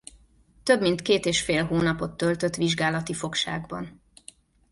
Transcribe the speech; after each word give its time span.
Több 0.63 0.81
mint 0.81 1.01
két 1.01 1.25
és 1.25 1.41
fél 1.41 1.65
hónapot 1.65 2.17
töltött 2.17 2.55
vizsgálati 2.55 3.13
fogságban. 3.13 4.01